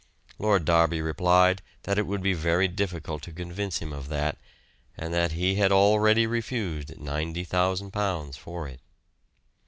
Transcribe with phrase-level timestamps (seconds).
[0.39, 4.39] Lord Derby replied that it would be very difficult to convince him of that,
[4.97, 8.79] and that he had already refused £90,000 for it.